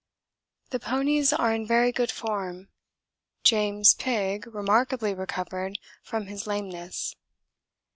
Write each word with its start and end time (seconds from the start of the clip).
The 0.71 0.79
ponies 0.79 1.31
are 1.31 1.53
in 1.53 1.67
very 1.67 1.91
good 1.91 2.09
form; 2.09 2.69
'James 3.43 3.93
Pigg' 3.93 4.47
remarkably 4.47 5.13
recovered 5.13 5.77
from 6.01 6.25
his 6.25 6.47
lameness. 6.47 7.15